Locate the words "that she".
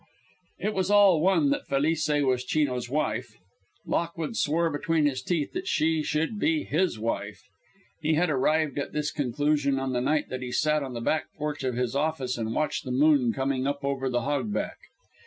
5.53-6.01